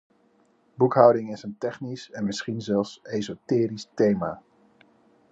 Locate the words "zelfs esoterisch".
2.61-3.87